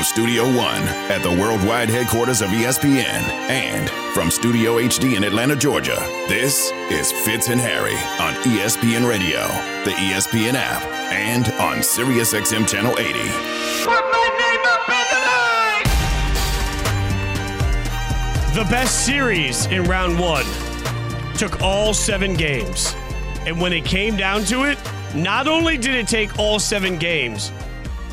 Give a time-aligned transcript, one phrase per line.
[0.00, 5.54] From Studio One at the worldwide headquarters of ESPN and from Studio HD in Atlanta,
[5.54, 9.40] Georgia, this is Fitz and Harry on ESPN Radio,
[9.84, 10.82] the ESPN app,
[11.12, 13.12] and on SiriusXM Channel 80.
[13.12, 15.04] Put my name up in
[18.54, 20.46] the The best series in round one
[21.34, 22.96] took all seven games.
[23.44, 24.78] And when it came down to it,
[25.14, 27.52] not only did it take all seven games,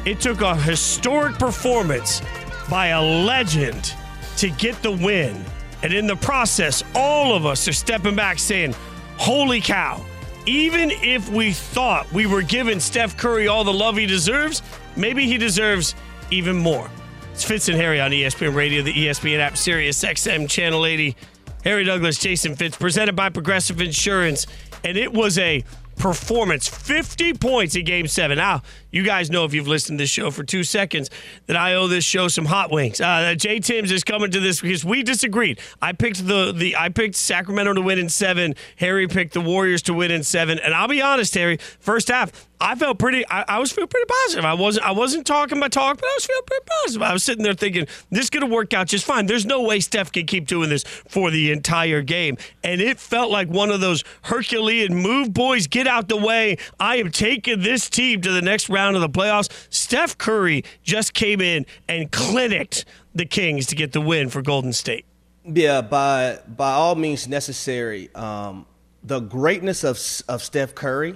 [0.08, 2.22] it took a historic performance
[2.70, 3.94] by a legend
[4.38, 5.44] to get the win.
[5.84, 8.74] And in the process, all of us are stepping back saying,
[9.18, 10.02] Holy cow,
[10.46, 14.62] even if we thought we were giving Steph Curry all the love he deserves,
[14.96, 15.94] maybe he deserves
[16.32, 16.90] even more.
[17.34, 21.18] It's Fitz and Harry on ESPN Radio, the ESPN app, Sirius XM Channel 80.
[21.66, 24.48] Harry Douglas, Jason Fitz, presented by Progressive Insurance.
[24.86, 25.66] And it was a
[25.98, 28.38] performance 50 points in game seven.
[28.38, 28.62] Now,
[28.92, 31.10] you guys know if you've listened to this show for two seconds
[31.48, 33.02] that I owe this show some hot wings.
[33.02, 35.60] Uh, Jay Timms is coming to this because we disagreed.
[35.82, 38.56] I picked the the I picked Sacramento to win in seven.
[38.78, 40.60] Harry picked the Warriors to win in seven.
[40.60, 43.24] And I'll be honest, Harry, first half I felt pretty.
[43.30, 44.44] I, I, was feeling pretty positive.
[44.44, 44.86] I wasn't.
[44.86, 47.02] I wasn't talking my talk, but I was feeling pretty positive.
[47.04, 49.28] I was sitting there thinking this is going to work out just fine.
[49.28, 53.32] There's no way Steph can keep doing this for the entire game, and it felt
[53.32, 56.58] like one of those Herculean move, boys, get out the way.
[56.80, 59.50] I am taking this team to the next round of the playoffs.
[59.70, 64.74] Steph Curry just came in and clinicked the Kings to get the win for Golden
[64.74, 65.06] State.
[65.46, 68.14] Yeah, by by all means necessary.
[68.16, 68.66] Um,
[69.04, 71.16] the greatness of of Steph Curry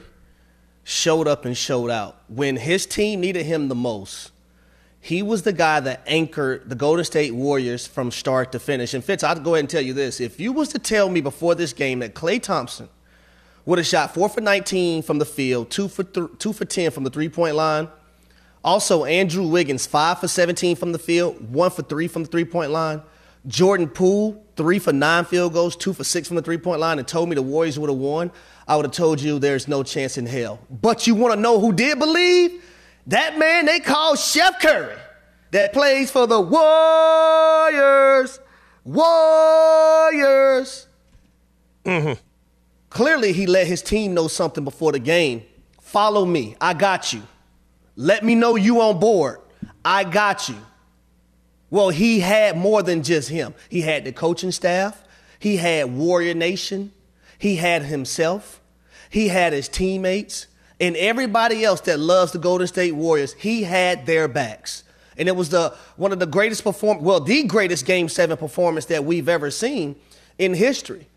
[0.84, 2.18] showed up and showed out.
[2.28, 4.32] When his team needed him the most,
[5.00, 8.94] he was the guy that anchored the Golden State Warriors from start to finish.
[8.94, 10.22] And Fitz, I'll go ahead and tell you this.
[10.22, 12.88] If you was to tell me before this game that Klay Thompson
[13.66, 16.92] would have shot 4 for 19 from the field, 2 for, th- 2 for 10
[16.92, 17.88] from the three-point line,
[18.64, 22.72] also Andrew Wiggins, 5 for 17 from the field, 1 for 3 from the three-point
[22.72, 23.02] line,
[23.48, 27.08] Jordan Poole, 3 for 9 field goals, 2 for 6 from the three-point line, and
[27.08, 28.31] told me the Warriors would have won,
[28.67, 30.59] I would have told you there's no chance in hell.
[30.69, 32.63] But you want to know who did believe?
[33.07, 34.95] That man they call Chef Curry
[35.51, 38.39] that plays for the Warriors.
[38.83, 40.88] Warriors.
[41.85, 42.19] Mm-hmm.
[42.89, 45.43] Clearly, he let his team know something before the game.
[45.81, 46.55] Follow me.
[46.59, 47.22] I got you.
[47.95, 49.39] Let me know you on board.
[49.83, 50.57] I got you.
[51.69, 53.53] Well, he had more than just him.
[53.69, 55.01] He had the coaching staff.
[55.39, 56.91] He had Warrior Nation.
[57.41, 58.62] He had himself.
[59.09, 60.46] He had his teammates
[60.79, 63.34] and everybody else that loves the Golden State Warriors.
[63.34, 64.84] He had their backs.
[65.18, 68.85] And it was the one of the greatest perform well, the greatest game seven performance
[68.85, 69.96] that we've ever seen
[70.38, 71.07] in history.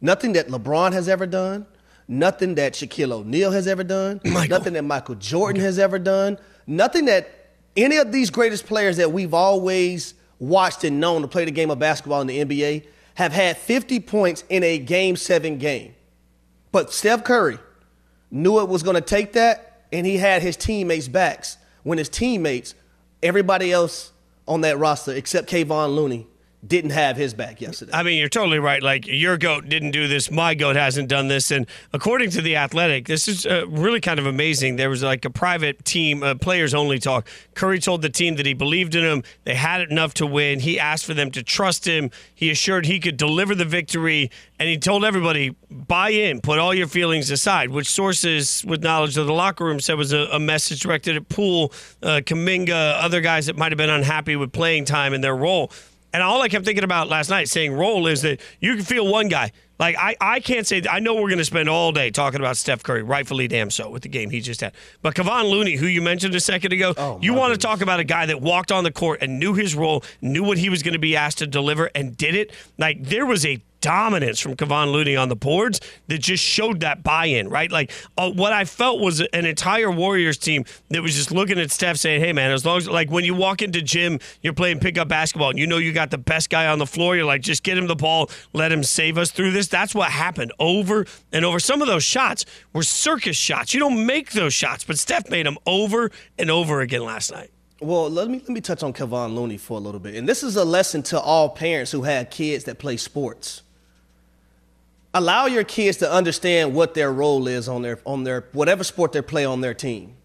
[0.00, 1.66] Nothing that LeBron has ever done,
[2.06, 4.56] nothing that Shaquille O'Neal has ever done, Michael.
[4.56, 6.38] nothing that Michael Jordan has ever done,
[6.68, 7.28] nothing that
[7.76, 11.72] any of these greatest players that we've always watched and known to play the game
[11.72, 15.94] of basketball in the NBA have had 50 points in a game seven game.
[16.70, 17.58] But Steph Curry
[18.30, 21.58] knew it was going to take that, and he had his teammates' backs.
[21.82, 22.74] When his teammates,
[23.22, 24.12] everybody else
[24.48, 26.26] on that roster except Kevon Looney,
[26.64, 27.92] didn't have his back yesterday.
[27.92, 28.82] I mean, you're totally right.
[28.82, 32.56] Like your goat didn't do this, my goat hasn't done this, and according to the
[32.56, 34.76] Athletic, this is uh, really kind of amazing.
[34.76, 37.28] There was like a private team, uh, players only talk.
[37.54, 39.22] Curry told the team that he believed in him.
[39.44, 40.60] They had enough to win.
[40.60, 42.10] He asked for them to trust him.
[42.34, 46.72] He assured he could deliver the victory, and he told everybody, buy in, put all
[46.72, 47.70] your feelings aside.
[47.70, 51.28] Which sources with knowledge of the locker room said was a, a message directed at
[51.28, 55.36] Poole, uh, Kuminga, other guys that might have been unhappy with playing time and their
[55.36, 55.72] role.
[56.12, 59.06] And all I kept thinking about last night saying role is that you can feel
[59.06, 59.52] one guy.
[59.78, 62.56] Like I, I can't say I know we're going to spend all day talking about
[62.56, 64.74] Steph Curry, rightfully damn so with the game he just had.
[65.00, 67.98] But Kevon Looney, who you mentioned a second ago, oh, you want to talk about
[67.98, 70.82] a guy that walked on the court and knew his role, knew what he was
[70.82, 72.52] going to be asked to deliver, and did it.
[72.78, 77.02] Like there was a dominance from Kevon Looney on the boards that just showed that
[77.02, 77.70] buy-in, right?
[77.70, 81.70] Like uh, what I felt was an entire Warriors team that was just looking at
[81.70, 84.78] Steph saying, "Hey, man, as long as like when you walk into gym, you're playing
[84.80, 87.14] pickup basketball, and you know you got the best guy on the floor.
[87.14, 90.10] You're like, just get him the ball, let him save us through this." That's what
[90.10, 91.60] happened over and over.
[91.60, 93.74] Some of those shots were circus shots.
[93.74, 97.50] You don't make those shots, but Steph made them over and over again last night.
[97.80, 100.44] Well, let me let me touch on Kevon Looney for a little bit, and this
[100.44, 103.62] is a lesson to all parents who have kids that play sports
[105.14, 109.12] allow your kids to understand what their role is on their on their whatever sport
[109.12, 110.16] they play on their team.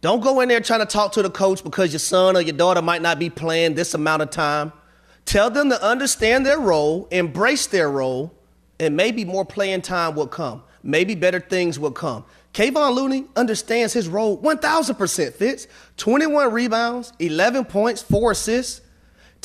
[0.00, 2.56] Don't go in there trying to talk to the coach because your son or your
[2.56, 4.72] daughter might not be playing this amount of time.
[5.24, 8.32] Tell them to understand their role, embrace their role,
[8.78, 10.62] and maybe more playing time will come.
[10.82, 12.24] Maybe better things will come.
[12.52, 15.66] Kevon Looney understands his role 1,000% fits.
[15.96, 18.82] 21 rebounds, 11 points, 4 assists.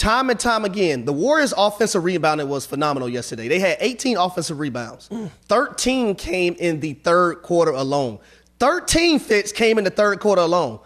[0.01, 3.47] Time and time again, the Warriors' offensive rebounding was phenomenal yesterday.
[3.47, 5.07] They had 18 offensive rebounds.
[5.45, 8.17] 13 came in the third quarter alone.
[8.57, 10.79] 13 fits came in the third quarter alone.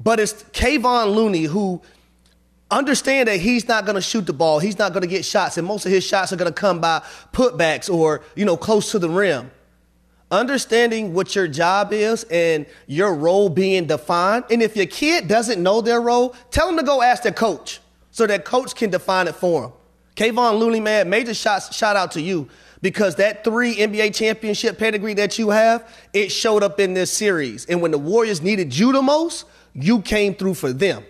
[0.00, 1.80] But it's Kevon Looney who
[2.68, 4.58] understand that he's not going to shoot the ball.
[4.58, 6.80] He's not going to get shots, and most of his shots are going to come
[6.80, 9.48] by putbacks or you know close to the rim.
[10.32, 15.62] Understanding what your job is and your role being defined, and if your kid doesn't
[15.62, 17.78] know their role, tell them to go ask their coach
[18.16, 19.72] so that coach can define it for them.
[20.14, 22.48] Kevon Looney, man, major shots, shout out to you
[22.80, 27.66] because that three NBA championship pedigree that you have, it showed up in this series.
[27.66, 31.04] And when the Warriors needed you the most, you came through for them.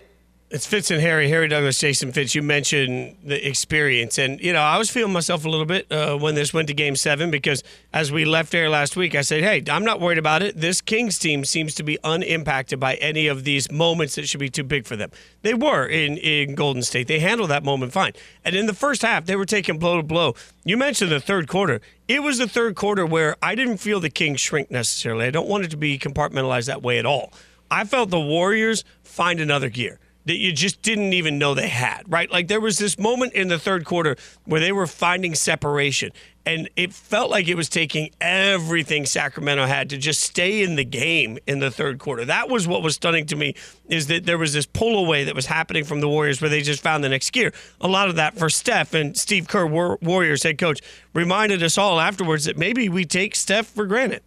[0.56, 2.34] It's Fitz and Harry, Harry Douglas, Jason Fitz.
[2.34, 6.16] You mentioned the experience, and you know I was feeling myself a little bit uh,
[6.16, 7.62] when this went to Game Seven because
[7.92, 10.58] as we left there last week, I said, "Hey, I'm not worried about it.
[10.58, 14.48] This Kings team seems to be unimpacted by any of these moments that should be
[14.48, 15.10] too big for them.
[15.42, 17.06] They were in in Golden State.
[17.06, 18.12] They handled that moment fine.
[18.42, 20.36] And in the first half, they were taking blow to blow.
[20.64, 21.82] You mentioned the third quarter.
[22.08, 25.26] It was the third quarter where I didn't feel the Kings shrink necessarily.
[25.26, 27.30] I don't want it to be compartmentalized that way at all.
[27.70, 32.02] I felt the Warriors find another gear that you just didn't even know they had,
[32.08, 32.30] right?
[32.30, 36.10] Like there was this moment in the third quarter where they were finding separation,
[36.44, 40.84] and it felt like it was taking everything Sacramento had to just stay in the
[40.84, 42.24] game in the third quarter.
[42.24, 43.54] That was what was stunning to me
[43.88, 46.60] is that there was this pull away that was happening from the Warriors where they
[46.60, 47.52] just found the next gear.
[47.80, 50.80] A lot of that for Steph and Steve Kerr, Warriors head coach,
[51.14, 54.22] reminded us all afterwards that maybe we take Steph for granted.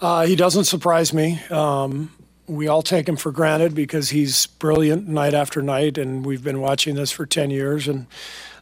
[0.00, 1.40] Uh, he doesn't surprise me.
[1.50, 2.10] Um,
[2.46, 6.60] we all take him for granted because he's brilliant night after night, and we've been
[6.60, 7.88] watching this for 10 years.
[7.88, 8.06] And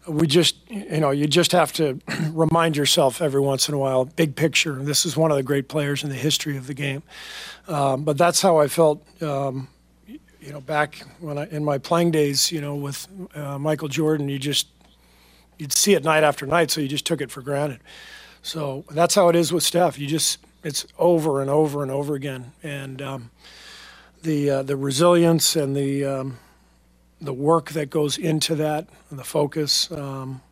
[0.06, 2.00] we just, you know, you just have to
[2.30, 4.74] remind yourself every once in a while, big picture.
[4.74, 7.02] This is one of the great players in the history of the game.
[7.68, 9.68] Um, but that's how I felt, um,
[10.06, 14.28] you know, back when I, in my playing days, you know, with uh, Michael Jordan.
[14.28, 14.68] You just,
[15.58, 17.80] you'd see it night after night, so you just took it for granted.
[18.42, 19.98] So that's how it is with Steph.
[19.98, 22.52] You just, it's over and over and over again.
[22.62, 23.30] And, um,
[24.22, 26.38] the uh, the resilience and the um,
[27.20, 29.90] the work that goes into that and the focus.
[29.90, 30.42] Um,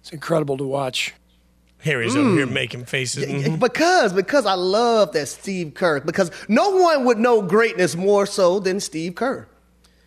[0.00, 1.14] it's incredible to watch.
[1.78, 2.18] Harry's mm.
[2.18, 2.52] over here mm.
[2.52, 3.24] making faces.
[3.26, 3.56] Mm-hmm.
[3.56, 6.00] Because because I love that Steve Kerr.
[6.00, 9.48] Because no one would know greatness more so than Steve Kerr.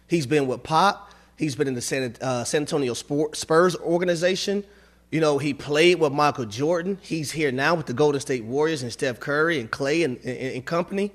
[0.07, 1.11] He's been with Pop.
[1.37, 4.63] He's been in the San, uh, San Antonio Spurs organization.
[5.11, 6.99] You know, he played with Michael Jordan.
[7.01, 10.37] He's here now with the Golden State Warriors and Steph Curry and Klay and, and,
[10.55, 11.11] and company.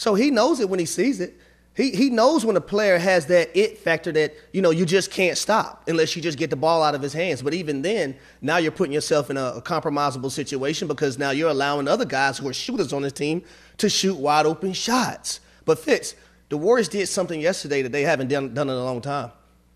[0.00, 1.38] So he knows it when he sees it.
[1.76, 5.10] He, he knows when a player has that it factor that, you know, you just
[5.10, 7.42] can't stop unless you just get the ball out of his hands.
[7.42, 11.50] But even then, now you're putting yourself in a, a compromisable situation because now you're
[11.50, 13.42] allowing other guys who are shooters on his team
[13.76, 15.40] to shoot wide open shots.
[15.66, 16.14] But Fitz,
[16.48, 19.32] the Warriors did something yesterday that they haven't done, done in a long time.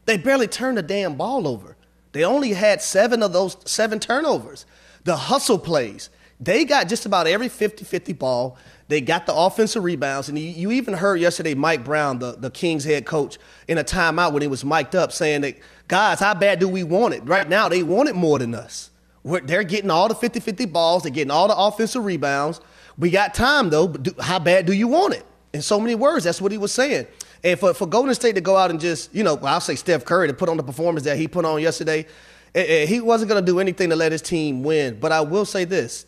[0.06, 1.76] They barely turned the damn ball over.
[2.12, 4.64] They only had seven of those seven turnovers.
[5.04, 6.08] The hustle plays.
[6.40, 8.58] They got just about every 50 50 ball.
[8.88, 10.28] They got the offensive rebounds.
[10.28, 13.84] And you, you, even heard yesterday Mike Brown, the, the Kings head coach, in a
[13.84, 15.56] timeout when he was mic'd up saying that,
[15.88, 17.22] guys, how bad do we want it?
[17.24, 18.90] Right now, they want it more than us.
[19.22, 22.60] We're, they're getting all the 50 50 balls, they're getting all the offensive rebounds.
[22.98, 25.24] We got time, though, but do, how bad do you want it?
[25.54, 27.06] In so many words, that's what he was saying.
[27.42, 30.04] And for, for Golden State to go out and just, you know, I'll say Steph
[30.04, 32.06] Curry to put on the performance that he put on yesterday,
[32.54, 34.98] eh, eh, he wasn't going to do anything to let his team win.
[35.00, 36.06] But I will say this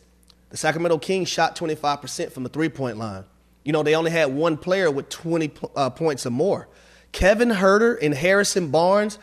[0.50, 3.25] the Sacramento Kings shot 25% from the three point line.
[3.65, 6.69] You know, they only had one player with 20 uh, points or more.
[7.12, 9.19] Kevin Huerter and Harrison Barnes,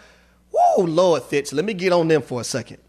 [0.52, 2.80] whoa, Lord Fitz, let me get on them for a second.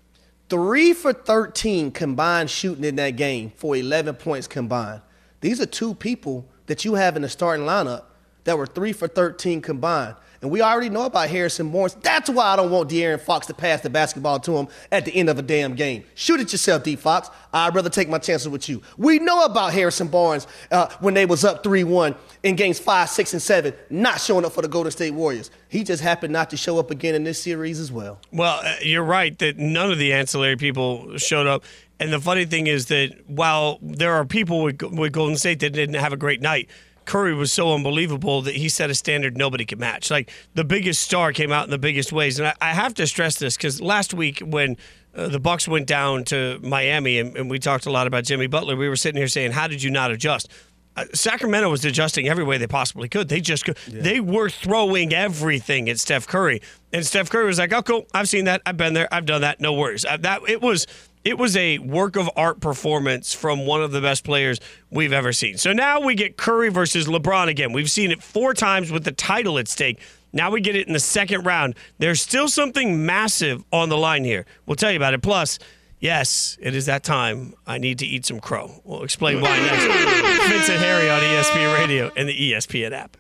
[0.49, 5.03] Three for 13 combined shooting in that game for 11 points combined.
[5.41, 8.05] These are two people that you have in the starting lineup
[8.45, 10.17] that were three for 13 combined.
[10.45, 11.95] And we already know about Harrison Barnes.
[12.03, 15.17] That's why I don't want De'Aaron Fox to pass the basketball to him at the
[15.17, 16.05] end of a damn game.
[16.15, 17.31] Shoot it yourself, D Fox.
[17.51, 18.83] I'd rather take my chances with you.
[18.99, 23.33] We know about Harrison Barnes uh, when they was up 3-1 in games 5, 6,
[23.33, 25.51] and 7, not showing up for the Golden State Warriors.
[25.71, 28.21] He just happened not to show up again in this series as well.
[28.31, 31.65] Well, uh, you're right that none of the ancillary people showed up.
[31.99, 35.71] And the funny thing is that while there are people with, with Golden State that
[35.71, 36.69] didn't have a great night–
[37.05, 40.11] Curry was so unbelievable that he set a standard nobody could match.
[40.11, 43.07] Like the biggest star came out in the biggest ways, and I, I have to
[43.07, 44.77] stress this because last week when
[45.15, 48.47] uh, the Bucks went down to Miami and, and, we talked a lot about Jimmy
[48.47, 50.51] Butler, we were sitting here saying, "How did you not adjust?"
[50.97, 53.29] Uh, Sacramento was adjusting every way they possibly could.
[53.29, 53.77] They just could.
[53.89, 54.03] Yeah.
[54.03, 56.61] They were throwing everything at Steph Curry,
[56.93, 58.07] and Steph Curry was like, "Oh, cool.
[58.15, 58.63] I've seen that.
[58.67, 59.13] I've been there.
[59.13, 59.61] I've done that.
[59.61, 60.87] No worries." Uh, that it was
[61.25, 65.33] it was a work of art performance from one of the best players we've ever
[65.33, 65.57] seen.
[65.57, 67.73] So now we get Curry versus LeBron again.
[67.73, 70.01] We've seen it four times with the title at stake.
[70.33, 71.77] Now we get it in the second round.
[71.99, 74.47] There's still something massive on the line here.
[74.67, 75.23] We'll tell you about it.
[75.23, 75.59] Plus,
[75.99, 77.55] yes, it is that time.
[77.67, 78.81] I need to eat some crow.
[78.85, 80.69] We'll explain why next.
[80.69, 83.17] And Harry on ESPN Radio and the ESPN app.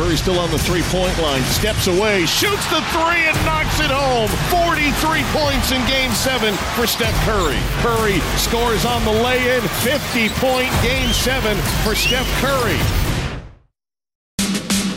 [0.00, 3.90] Curry still on the three point line, steps away, shoots the three, and knocks it
[3.90, 4.30] home.
[4.48, 7.58] 43 points in game seven for Steph Curry.
[7.82, 11.54] Curry scores on the lay in, 50 point game seven
[11.84, 12.78] for Steph Curry.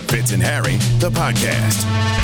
[0.08, 2.23] Fitz and Harry, the podcast.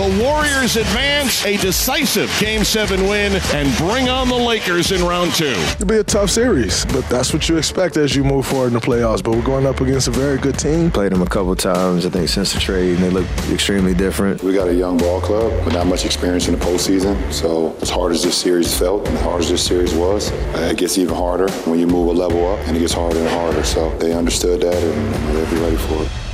[0.00, 5.34] The Warriors advance a decisive Game 7 win and bring on the Lakers in round
[5.34, 5.44] two.
[5.44, 8.72] It'll be a tough series, but that's what you expect as you move forward in
[8.72, 9.22] the playoffs.
[9.22, 10.90] But we're going up against a very good team.
[10.90, 14.42] Played them a couple times, I think, since the trade, and they look extremely different.
[14.42, 17.30] We got a young ball club, but not much experience in the postseason.
[17.30, 20.70] So as hard as this series felt and as hard as this series was, uh,
[20.72, 23.28] it gets even harder when you move a level up, and it gets harder and
[23.28, 23.62] harder.
[23.64, 26.29] So they understood that, and they'll be ready for it.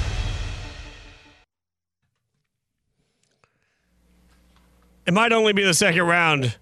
[5.07, 6.57] It might only be the second round,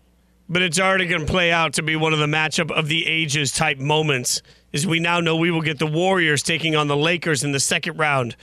[0.51, 3.07] but it's already going to play out to be one of the matchup of the
[3.07, 4.43] ages type moments.
[4.75, 7.61] As we now know, we will get the Warriors taking on the Lakers in the
[7.61, 8.37] second round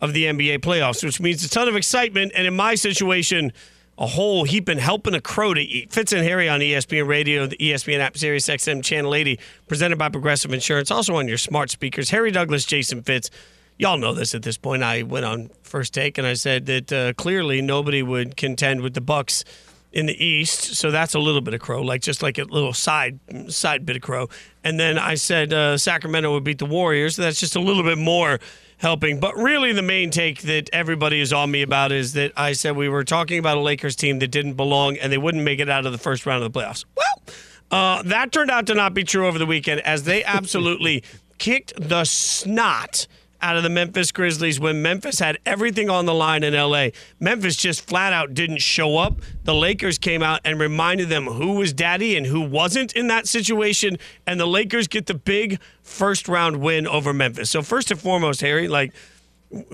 [0.00, 2.32] of the NBA playoffs, which means a ton of excitement.
[2.34, 3.52] And in my situation,
[3.96, 5.92] a whole heap and helping a crow to eat.
[5.92, 10.08] Fitz and Harry on ESPN Radio, the ESPN app, Sirius XM Channel 80, presented by
[10.08, 10.90] Progressive Insurance.
[10.90, 12.10] Also on your smart speakers.
[12.10, 13.30] Harry Douglas, Jason Fitz
[13.78, 14.82] y'all know this at this point.
[14.82, 18.94] I went on first take and I said that uh, clearly nobody would contend with
[18.94, 19.44] the Bucks
[19.92, 22.72] in the East, so that's a little bit of crow, like just like a little
[22.72, 24.28] side side bit of crow.
[24.64, 27.14] And then I said uh, Sacramento would beat the Warriors.
[27.14, 28.40] So that's just a little bit more
[28.78, 29.20] helping.
[29.20, 32.76] But really, the main take that everybody is on me about is that I said
[32.76, 35.70] we were talking about a Lakers team that didn't belong and they wouldn't make it
[35.70, 36.84] out of the first round of the playoffs.
[36.96, 37.34] Well.
[37.70, 41.02] Uh, that turned out to not be true over the weekend as they absolutely
[41.38, 43.06] kicked the snot
[43.44, 46.88] out of the Memphis Grizzlies when Memphis had everything on the line in LA.
[47.20, 49.20] Memphis just flat out didn't show up.
[49.44, 53.28] The Lakers came out and reminded them who was daddy and who wasn't in that
[53.28, 53.98] situation.
[54.26, 57.50] And the Lakers get the big first round win over Memphis.
[57.50, 58.94] So, first and foremost, Harry, like,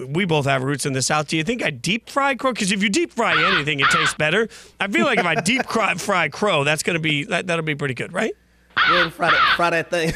[0.09, 1.29] we both have roots in the South.
[1.29, 2.53] Do you think I deep fry crow?
[2.53, 4.49] Because if you deep fry anything, it tastes better.
[4.81, 5.62] I feel like if I deep
[5.99, 8.35] fry crow, that's gonna be that, that'll be pretty good, right?
[8.75, 10.12] Fry that, fry that thing.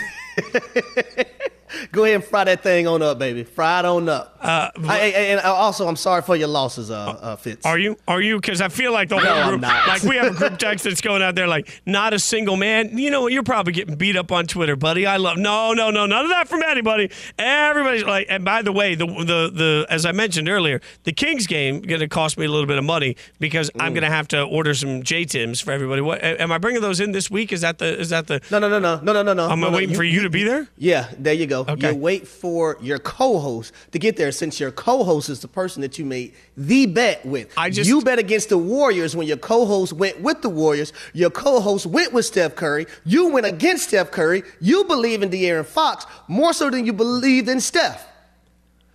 [1.92, 3.44] Go ahead and fry that thing on up, baby.
[3.44, 4.36] Fry it on up.
[4.40, 7.64] Uh, I, and also, I'm sorry for your losses, uh, uh Fitz.
[7.64, 7.96] Are you?
[8.06, 8.36] Are you?
[8.36, 11.22] Because I feel like the whole group, like we have a group text that's going
[11.22, 12.98] out there, like not a single man.
[12.98, 15.06] You know, you're probably getting beat up on Twitter, buddy.
[15.06, 15.38] I love.
[15.38, 17.10] No, no, no, none of that from anybody.
[17.38, 18.26] Everybody's like.
[18.28, 22.00] And by the way, the the the as I mentioned earlier, the Kings game going
[22.00, 23.82] to cost me a little bit of money because mm.
[23.82, 26.02] I'm going to have to order some J Tims for everybody.
[26.02, 27.52] What am I bringing those in this week?
[27.52, 28.40] Is that the is that the?
[28.50, 29.48] No, no, no, no, no, no, no, no.
[29.48, 30.68] I'm no, waiting no, for you, you to be there.
[30.76, 31.63] Yeah, there you go.
[31.68, 31.90] Okay.
[31.90, 35.98] You wait for your co-host to get there since your co-host is the person that
[35.98, 37.52] you made the bet with.
[37.56, 40.92] I just You bet against the Warriors when your co-host went with the Warriors.
[41.12, 42.86] Your co-host went with Steph Curry.
[43.04, 44.42] You went against Steph Curry.
[44.60, 48.06] You believe in De'Aaron Fox more so than you believed in Steph,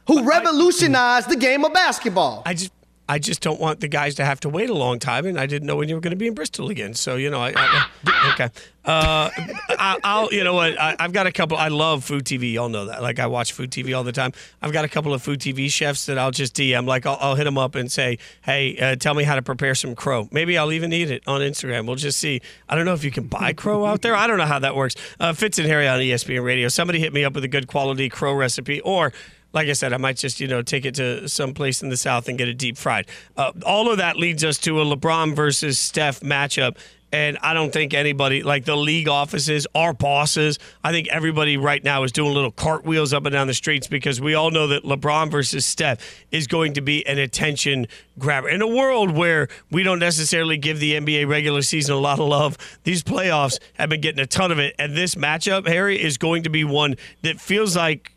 [0.07, 2.43] who revolutionized I, the game of basketball.
[2.45, 2.71] I just
[3.09, 5.47] I just don't want the guys to have to wait a long time, and I
[5.47, 6.93] didn't know when you were going to be in Bristol again.
[6.93, 8.49] So you know, I, I okay.
[8.85, 9.31] Uh,
[9.79, 10.79] I, will you know what?
[10.79, 11.57] I, have got a couple.
[11.57, 12.53] I love food TV.
[12.53, 13.01] Y'all know that.
[13.01, 14.31] Like I watch food TV all the time.
[14.61, 16.85] I've got a couple of food TV chefs that I'll just DM.
[16.85, 19.73] Like I'll, I'll hit them up and say, "Hey, uh, tell me how to prepare
[19.73, 21.87] some crow." Maybe I'll even eat it on Instagram.
[21.87, 22.41] We'll just see.
[22.69, 24.15] I don't know if you can buy crow out there.
[24.15, 24.93] I don't know how that works.
[25.19, 26.67] Uh, Fitz and Harry on ESPN Radio.
[26.67, 29.11] Somebody hit me up with a good quality crow recipe or
[29.53, 31.97] like I said, I might just you know take it to some place in the
[31.97, 33.07] South and get it deep fried.
[33.37, 36.77] Uh, all of that leads us to a LeBron versus Steph matchup.
[37.11, 41.83] And I don't think anybody, like the league offices, our bosses, I think everybody right
[41.83, 44.83] now is doing little cartwheels up and down the streets because we all know that
[44.83, 47.87] LeBron versus Steph is going to be an attention
[48.19, 48.49] grabber.
[48.49, 52.27] In a world where we don't necessarily give the NBA regular season a lot of
[52.27, 54.75] love, these playoffs have been getting a ton of it.
[54.77, 58.11] And this matchup, Harry, is going to be one that feels like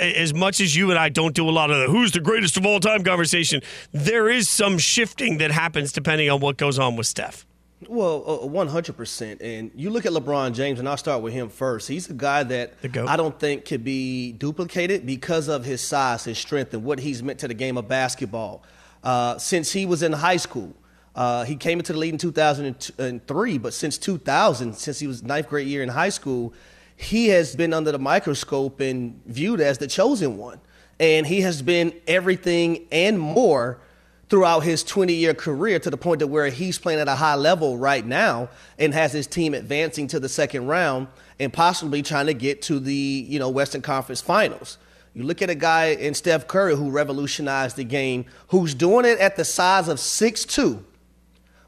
[0.00, 2.56] as much as you and I don't do a lot of the who's the greatest
[2.56, 6.96] of all time conversation, there is some shifting that happens depending on what goes on
[6.96, 7.46] with Steph.
[7.88, 9.42] Well, one hundred percent.
[9.42, 11.88] And you look at LeBron James, and I'll start with him first.
[11.88, 12.74] He's a guy that
[13.06, 17.22] I don't think could be duplicated because of his size, his strength, and what he's
[17.22, 18.62] meant to the game of basketball.
[19.02, 20.74] Uh, since he was in high school,
[21.14, 25.48] uh, he came into the league in 2003, but since 2000, since he was ninth
[25.48, 26.54] grade year in high school,
[26.96, 30.60] he has been under the microscope and viewed as the chosen one.
[31.00, 33.80] And he has been everything and more
[34.28, 37.34] throughout his 20 year career to the point to where he's playing at a high
[37.34, 38.48] level right now
[38.78, 41.08] and has his team advancing to the second round
[41.38, 42.94] and possibly trying to get to the
[43.28, 44.78] you know Western Conference Finals.
[45.14, 49.18] You look at a guy in Steph Curry who revolutionized the game, who's doing it
[49.20, 50.82] at the size of 6'2,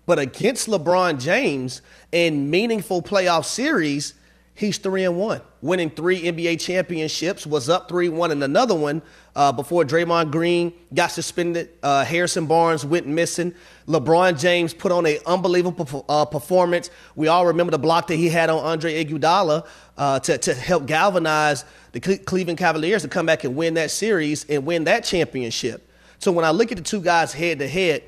[0.04, 1.80] but against LeBron James
[2.11, 4.14] in meaningful playoff series,
[4.56, 7.46] he's three and one, winning three NBA championships.
[7.46, 9.02] Was up three one in another one
[9.36, 11.70] uh, before Draymond Green got suspended.
[11.82, 13.54] Uh, Harrison Barnes went missing.
[13.86, 16.90] LeBron James put on an unbelievable uh, performance.
[17.14, 20.86] We all remember the block that he had on Andre Iguodala uh, to to help
[20.86, 25.88] galvanize the Cleveland Cavaliers to come back and win that series and win that championship.
[26.18, 28.02] So when I look at the two guys head to head,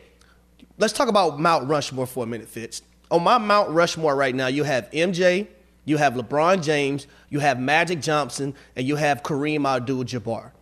[0.79, 2.83] let's talk about Mount Rushmore for a minute, Fitz.
[3.11, 5.47] On my Mount Rushmore right now, you have MJ
[5.89, 10.53] you have LeBron James, you have Magic Johnson, and you have Kareem Abdul Jabbar.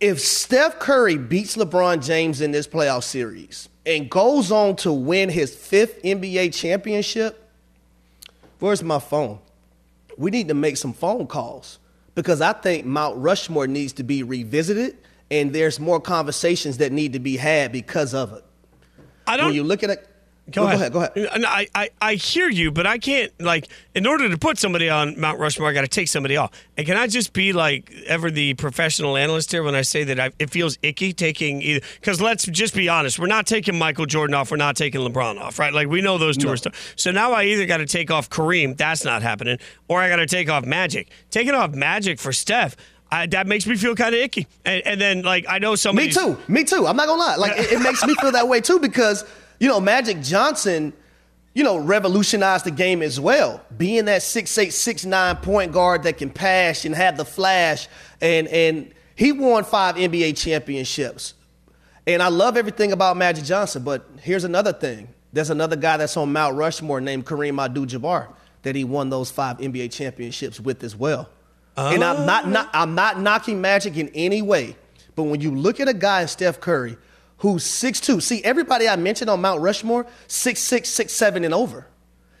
[0.00, 5.28] If Steph Curry beats LeBron James in this playoff series and goes on to win
[5.28, 7.48] his fifth NBA championship,
[8.58, 9.38] where's my phone?
[10.18, 11.78] We need to make some phone calls
[12.14, 14.98] because I think Mount Rushmore needs to be revisited
[15.30, 18.44] and there's more conversations that need to be had because of it.
[19.26, 19.46] I don't.
[19.46, 20.06] When you look at it,
[20.50, 20.92] Go, go ahead.
[20.92, 21.16] Go ahead.
[21.16, 24.90] Uh, I, I, I hear you, but I can't like in order to put somebody
[24.90, 26.50] on Mount Rushmore, I got to take somebody off.
[26.76, 30.18] And can I just be like ever the professional analyst here when I say that
[30.18, 31.86] I, it feels icky taking either?
[32.00, 35.40] Because let's just be honest, we're not taking Michael Jordan off, we're not taking LeBron
[35.40, 35.72] off, right?
[35.72, 36.54] Like we know those two no.
[36.54, 36.94] are stuff.
[36.96, 40.16] So now I either got to take off Kareem, that's not happening, or I got
[40.16, 41.08] to take off Magic.
[41.30, 42.76] Taking off Magic for Steph.
[43.12, 44.46] I, that makes me feel kind of icky.
[44.64, 45.94] And, and, then, like, I know some.
[45.94, 46.38] Me too.
[46.48, 46.86] Me too.
[46.86, 47.36] I'm not gonna lie.
[47.36, 49.26] Like, it, it makes me feel that way too because
[49.62, 50.92] you know, Magic Johnson,
[51.54, 53.64] you know, revolutionized the game as well.
[53.76, 57.86] Being that six eight, six nine point guard that can pass and have the flash,
[58.20, 61.34] and and he won five NBA championships.
[62.08, 65.06] And I love everything about Magic Johnson, but here's another thing.
[65.32, 69.58] There's another guy that's on Mount Rushmore named Kareem Abdul-Jabbar that he won those five
[69.58, 71.30] NBA championships with as well.
[71.76, 74.76] And I'm not, not I'm not knocking Magic in any way,
[75.14, 76.96] but when you look at a guy, Steph Curry,
[77.42, 78.22] who's 6'2.
[78.22, 81.88] See, everybody I mentioned on Mount Rushmore, 6'6, 6'7 and over.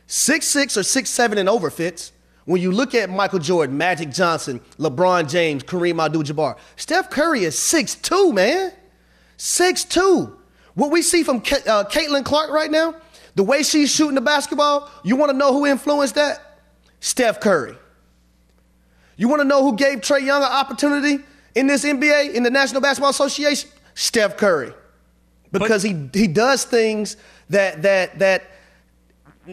[0.06, 2.12] 6'6 or 6'7 and over fits.
[2.44, 7.56] When you look at Michael Jordan, Magic Johnson, LeBron James, Kareem Abdul-Jabbar, Steph Curry is
[7.56, 8.72] 6'2, man.
[9.38, 10.36] 6'2.
[10.74, 11.40] What we see from uh,
[11.90, 12.94] Caitlin Clark right now,
[13.34, 16.60] the way she's shooting the basketball, you want to know who influenced that?
[17.00, 17.76] Steph Curry.
[19.16, 21.24] You want to know who gave Trae Young an opportunity
[21.56, 23.68] in this NBA, in the National Basketball Association?
[23.94, 24.72] Steph Curry
[25.52, 27.16] because but, he he does things
[27.50, 28.44] that that that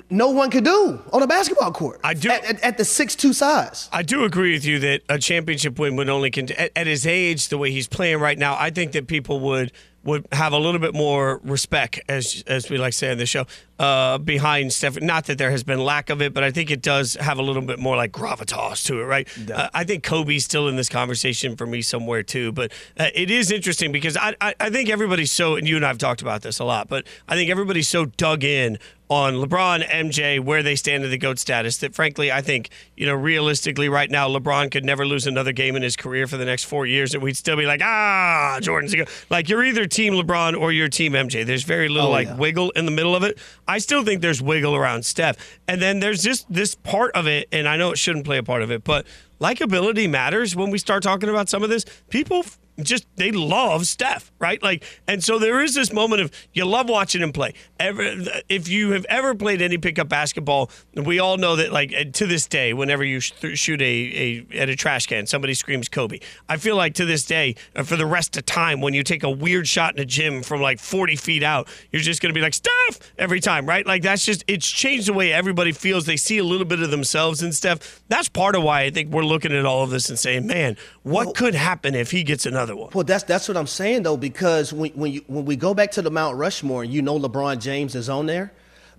[0.09, 1.99] no one could do on a basketball court.
[2.03, 3.89] I do at, at, at the six two size.
[3.91, 7.07] I do agree with you that a championship win would only cont- at, at his
[7.07, 8.55] age, the way he's playing right now.
[8.57, 9.71] I think that people would
[10.03, 13.25] would have a little bit more respect, as as we like to say on the
[13.25, 13.45] show,
[13.79, 15.01] uh, behind Steph.
[15.01, 17.41] Not that there has been lack of it, but I think it does have a
[17.41, 19.27] little bit more like gravitas to it, right?
[19.49, 22.51] Uh, I think Kobe's still in this conversation for me somewhere too.
[22.51, 25.85] But uh, it is interesting because I, I I think everybody's so, and you and
[25.85, 28.77] I have talked about this a lot, but I think everybody's so dug in
[29.09, 31.77] on LeBron, MJ, where they stand in the GOAT status.
[31.77, 35.75] That frankly, I think, you know, realistically, right now, LeBron could never lose another game
[35.75, 38.93] in his career for the next four years, and we'd still be like, ah, Jordan's
[38.93, 41.43] a Like, you're either Team LeBron or you're Team MJ.
[41.43, 42.35] There's very little, oh, like, yeah.
[42.35, 43.39] wiggle in the middle of it.
[43.69, 45.37] I still think there's wiggle around Steph.
[45.67, 48.43] And then there's just this part of it, and I know it shouldn't play a
[48.43, 49.05] part of it, but
[49.39, 51.85] likability matters when we start talking about some of this.
[52.09, 52.43] People
[52.85, 54.61] just they love Steph, right?
[54.61, 57.53] Like, and so there is this moment of you love watching him play.
[57.79, 58.15] Ever,
[58.47, 62.47] if you have ever played any pickup basketball, we all know that, like, to this
[62.47, 66.19] day, whenever you shoot a, a at a trash can, somebody screams Kobe.
[66.47, 69.23] I feel like to this day, uh, for the rest of time, when you take
[69.23, 72.37] a weird shot in a gym from like 40 feet out, you're just going to
[72.37, 73.85] be like Steph every time, right?
[73.85, 76.05] Like that's just it's changed the way everybody feels.
[76.05, 78.01] They see a little bit of themselves in Steph.
[78.07, 80.77] That's part of why I think we're looking at all of this and saying, man,
[81.03, 82.89] what well, could happen if he gets another one?
[82.93, 85.91] Well, that's that's what I'm saying though, because when when you when we go back
[85.91, 88.51] to the Mount Rushmore, you know LeBron James is on there,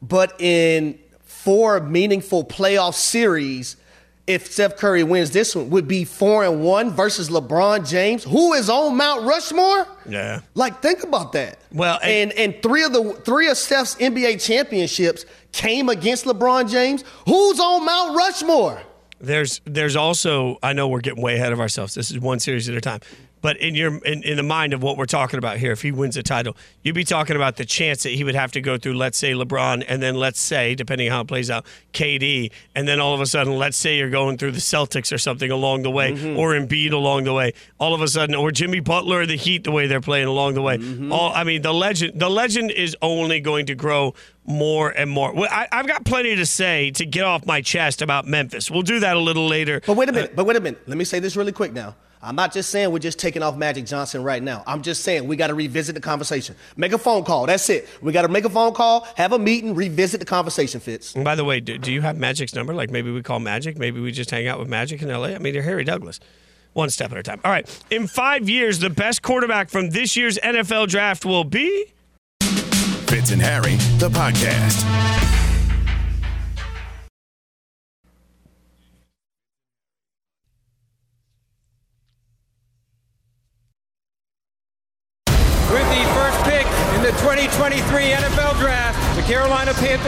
[0.03, 3.77] but in four meaningful playoff series,
[4.27, 8.53] if Steph Curry wins this one would be four and one versus LeBron James, who
[8.53, 9.87] is on Mount Rushmore.
[10.09, 10.41] Yeah.
[10.55, 11.59] Like think about that.
[11.73, 16.71] Well, and and, and three of the three of Steph's NBA championships came against LeBron
[16.71, 17.05] James.
[17.27, 18.83] Who's on Mount Rushmore?
[19.21, 21.95] There's there's also I know we're getting way ahead of ourselves.
[21.95, 23.01] This is one series at a time.
[23.43, 25.93] But in your in, in the mind of what we're talking about here, if he
[25.93, 28.77] wins a title, you'd be talking about the chance that he would have to go
[28.77, 32.51] through, let's say LeBron, and then let's say, depending on how it plays out, KD,
[32.75, 35.51] and then all of a sudden, let's say you're going through the Celtics or something
[35.51, 36.39] along the way, Mm-hmm.
[36.39, 39.71] or Embiid along the way, all of a sudden, or Jimmy Butler the Heat the
[39.71, 40.77] way they're playing along the way.
[40.79, 41.13] Mm-hmm.
[41.13, 45.33] All I mean, the legend the legend is only going to grow more and more.
[45.33, 48.71] Well, I, I've got plenty to say to get off my chest about Memphis.
[48.71, 49.81] We'll do that a little later.
[49.87, 50.35] But wait a minute.
[50.37, 50.83] But wait a minute.
[50.87, 51.95] Let me say this really quick now.
[52.23, 54.63] I'm not just saying we're just taking off Magic Johnson right now.
[54.67, 56.55] I'm just saying we got to revisit the conversation.
[56.77, 57.47] Make a phone call.
[57.47, 57.89] That's it.
[58.03, 61.15] We got to make a phone call, have a meeting, revisit the conversation, Fitz.
[61.15, 62.75] And by the way, do, do you have Magic's number?
[62.75, 63.79] Like maybe we call Magic.
[63.79, 65.29] Maybe we just hang out with Magic in LA.
[65.29, 66.21] I mean, you're Harry Douglas.
[66.75, 67.41] One step at a time.
[67.45, 67.69] All right.
[67.91, 71.93] In five years, the best quarterback from this year's NFL draft will be.
[72.41, 75.10] Fitz and Harry, the podcast.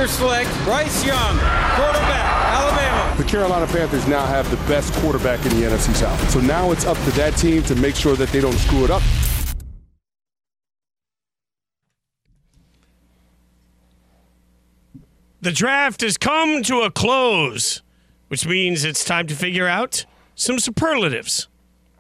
[0.03, 1.39] Carolina Panthers select Bryce Young,
[1.77, 3.17] quarterback, Alabama.
[3.17, 6.31] The Carolina Panthers now have the best quarterback in the NFC South.
[6.31, 8.91] So now it's up to that team to make sure that they don't screw it
[8.91, 9.03] up.
[15.41, 17.83] The draft has come to a close,
[18.27, 21.47] which means it's time to figure out some superlatives.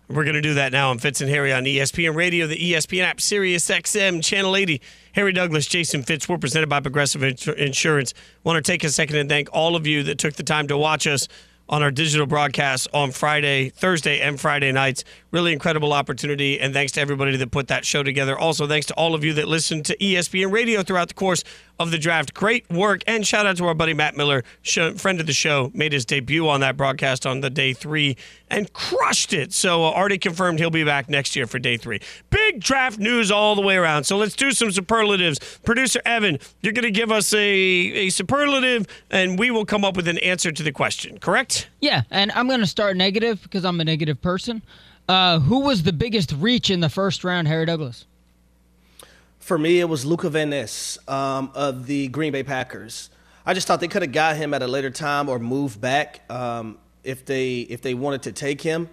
[0.08, 3.02] We're going to do that now on Fitz and Harry on ESPN Radio, the ESPN
[3.02, 4.80] app, Sirius XM, Channel 80.
[5.12, 6.28] Harry Douglas, Jason Fitz.
[6.28, 8.14] We're presented by Progressive Insurance.
[8.44, 10.76] Want to take a second and thank all of you that took the time to
[10.76, 11.28] watch us
[11.72, 15.04] on our digital broadcast on Friday, Thursday, and Friday nights.
[15.30, 18.38] Really incredible opportunity, and thanks to everybody that put that show together.
[18.38, 21.42] Also, thanks to all of you that listened to ESPN Radio throughout the course
[21.78, 22.34] of the draft.
[22.34, 24.44] Great work, and shout out to our buddy Matt Miller,
[24.96, 28.18] friend of the show, made his debut on that broadcast on the day three
[28.50, 29.54] and crushed it.
[29.54, 32.00] So, uh, already confirmed he'll be back next year for day three.
[32.28, 34.04] Big draft news all the way around.
[34.04, 35.38] So, let's do some superlatives.
[35.64, 39.96] Producer Evan, you're going to give us a, a superlative, and we will come up
[39.96, 41.61] with an answer to the question, correct?
[41.80, 44.62] Yeah, and I'm going to start negative because I'm a negative person.
[45.08, 48.06] Uh, who was the biggest reach in the first round, Harry Douglas?
[49.40, 53.10] For me, it was Luca Van Ness um, of the Green Bay Packers.
[53.44, 56.22] I just thought they could have got him at a later time or moved back
[56.30, 58.88] um, if they if they wanted to take him.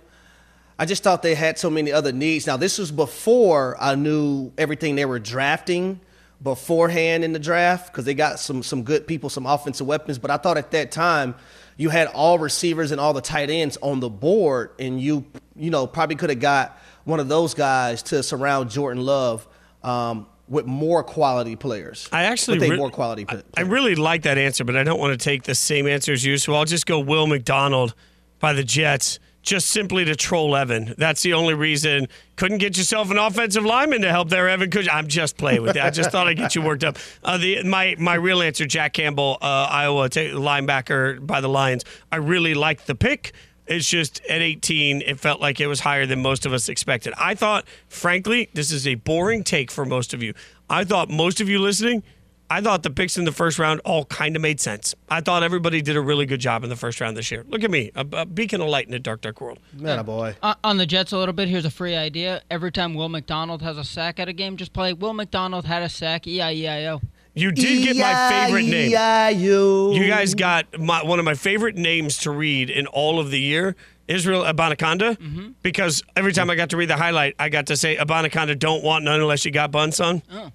[0.79, 2.47] I just thought they had so many other needs.
[2.47, 5.99] Now, this was before I knew everything they were drafting
[6.41, 10.17] beforehand in the draft because they got some some good people, some offensive weapons.
[10.17, 11.35] But I thought at that time
[11.79, 15.71] you had all receivers and all the tight ends on the board, and you you
[15.71, 19.47] know probably could have got one of those guys to surround Jordan Love
[19.81, 22.09] um, with more quality players.
[22.11, 23.25] I actually re- more quality.
[23.29, 26.11] I, I really like that answer, but I don't want to take the same answer
[26.11, 27.95] as you, so I'll just go Will McDonald
[28.39, 30.93] by the Jets, just simply to troll Evan.
[30.97, 32.07] That's the only reason.
[32.35, 34.69] Couldn't get yourself an offensive lineman to help there, Evan.
[34.69, 34.91] Could you?
[34.91, 35.85] I'm just playing with that.
[35.85, 36.97] I just thought I'd get you worked up.
[37.23, 41.83] Uh, the my my real answer, Jack Campbell, uh, Iowa ta linebacker by the Lions.
[42.11, 43.33] I really liked the pick.
[43.69, 47.13] It's just at 18, it felt like it was higher than most of us expected.
[47.17, 50.33] I thought, frankly, this is a boring take for most of you.
[50.71, 52.01] I thought most of you listening,
[52.49, 54.95] I thought the picks in the first round all kind of made sense.
[55.09, 57.43] I thought everybody did a really good job in the first round this year.
[57.47, 59.59] Look at me, a, a beacon of light in a dark, dark world.
[59.73, 60.35] Man, boy.
[60.41, 61.47] Uh, on the Jets, a little bit.
[61.47, 62.41] Here's a free idea.
[62.49, 65.83] Every time Will McDonald has a sack at a game, just play Will McDonald had
[65.83, 66.25] a sack.
[66.25, 67.01] E I E I O.
[67.35, 68.91] You did get my favorite name.
[68.91, 69.93] E-I-E-I-O.
[69.93, 73.39] You guys got my, one of my favorite names to read in all of the
[73.39, 73.75] year,
[74.07, 75.49] Israel Abanikanda, Mm-hmm.
[75.61, 78.83] because every time I got to read the highlight, I got to say Abanaconda don't
[78.83, 80.23] want none unless you got bun, son.
[80.31, 80.51] Oh.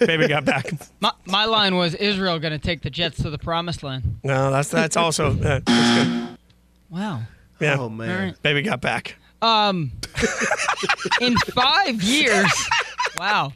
[0.00, 0.70] Baby got back.
[1.00, 4.18] My, my line was Israel going to take the Jets to the promised land.
[4.22, 6.38] No, that's that's also uh, that's good.
[6.90, 7.22] Wow.
[7.60, 8.10] Yeah, Oh man.
[8.10, 8.42] All right.
[8.42, 9.16] baby got back.
[9.42, 9.92] Um,
[11.20, 12.52] in five years,
[13.18, 13.52] wow.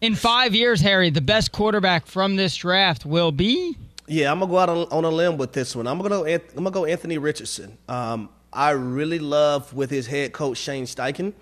[0.00, 3.76] In five years, Harry, the best quarterback from this draft will be.
[4.08, 5.86] Yeah, I'm gonna go out on, on a limb with this one.
[5.86, 6.24] I'm gonna go.
[6.26, 7.78] I'm gonna go Anthony Richardson.
[7.88, 11.32] Um, I really love with his head coach Shane Steichen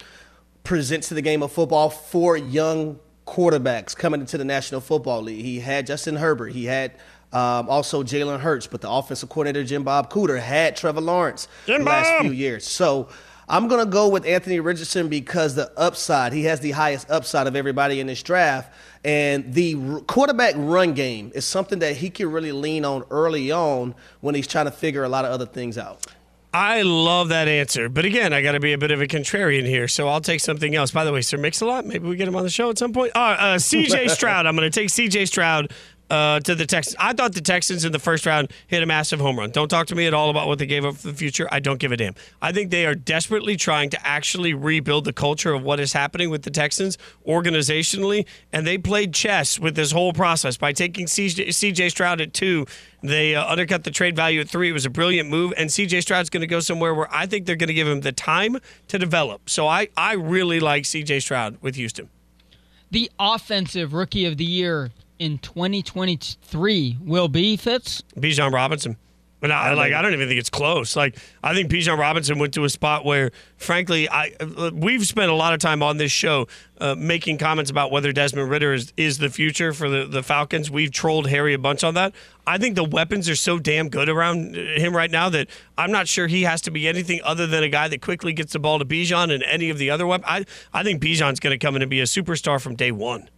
[0.63, 5.45] presents to the game of football for young quarterbacks coming into the National Football League.
[5.45, 6.53] He had Justin Herbert.
[6.53, 6.93] He had
[7.33, 11.81] um, also Jalen Hurts, but the offensive coordinator Jim Bob Cooter had Trevor Lawrence Jim
[11.81, 12.23] the last Bob!
[12.23, 12.67] few years.
[12.67, 13.09] So
[13.49, 17.47] I'm going to go with Anthony Richardson because the upside, he has the highest upside
[17.47, 18.73] of everybody in this draft.
[19.05, 23.51] And the r- quarterback run game is something that he can really lean on early
[23.53, 26.07] on when he's trying to figure a lot of other things out.
[26.55, 27.89] I love that answer.
[27.89, 30.39] But again, I got to be a bit of a contrarian here, so I'll take
[30.39, 30.93] something else.
[30.93, 33.11] By the way, Sir Mix-a-Lot, maybe we get him on the show at some point.
[33.17, 34.47] Uh, uh, CJ Stroud.
[34.47, 35.73] I'm going to take CJ Stroud
[36.11, 36.97] uh, to the Texans.
[36.99, 39.51] I thought the Texans in the first round hit a massive home run.
[39.51, 41.49] Don't talk to me at all about what they gave up for the future.
[41.51, 42.15] I don't give a damn.
[42.43, 46.31] I think they are desperately trying to actually rebuild the culture of what is happening
[46.31, 51.49] with the Texans organizationally, and they played chess with this whole process by taking CJ,
[51.49, 52.67] CJ Stroud at two.
[53.03, 54.71] They uh, undercut the trade value at three.
[54.71, 57.47] It was a brilliant move, and CJ Stroud's going to go somewhere where I think
[57.47, 59.51] they're going to give him the time to develop.
[59.51, 62.09] So I, I really like CJ Stroud with Houston.
[62.91, 68.03] The offensive rookie of the year in 2023 will be Fitz.
[68.17, 68.97] Bijan Robinson.
[69.45, 70.97] But I, like I don't even think it's close.
[70.97, 75.31] Like I think Bijan Robinson went to a spot where, frankly, I uh, we've spent
[75.31, 76.49] a lot of time on this show
[76.81, 80.71] uh, making comments about whether Desmond Ridder is, is the future for the, the Falcons.
[80.71, 82.15] We've trolled Harry a bunch on that.
[82.47, 86.09] I think the weapons are so damn good around him right now that I'm not
[86.09, 88.79] sure he has to be anything other than a guy that quickly gets the ball
[88.79, 90.27] to Bijan and any of the other weapons.
[90.27, 93.29] I I think Bijan's going to come in and be a superstar from day one.